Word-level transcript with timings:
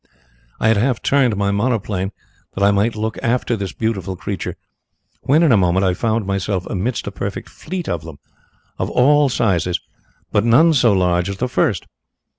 "I 0.59 0.67
had 0.69 0.77
half 0.77 1.03
turned 1.03 1.37
my 1.37 1.51
monoplane, 1.51 2.11
that 2.55 2.63
I 2.63 2.71
might 2.71 2.95
look 2.95 3.19
after 3.21 3.55
this 3.55 3.71
beautiful 3.71 4.15
creature, 4.15 4.55
when, 5.21 5.43
in 5.43 5.51
a 5.51 5.57
moment, 5.57 5.85
I 5.85 5.93
found 5.93 6.25
myself 6.25 6.65
amidst 6.65 7.05
a 7.05 7.11
perfect 7.11 7.49
fleet 7.49 7.87
of 7.87 8.03
them, 8.03 8.17
of 8.79 8.89
all 8.89 9.29
sizes, 9.29 9.79
but 10.31 10.43
none 10.43 10.73
so 10.73 10.91
large 10.91 11.29
as 11.29 11.37
the 11.37 11.47
first. 11.47 11.85